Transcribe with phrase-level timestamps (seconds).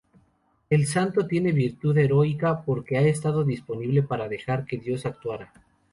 [0.71, 5.53] El santo tiene virtud heroica porque “"ha estado disponible para dejar que Dios actuara.